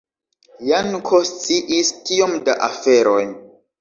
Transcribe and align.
Janko 0.69 1.21
sciis 1.33 1.93
tiom 2.09 2.35
da 2.49 2.57
aferoj! 2.69 3.25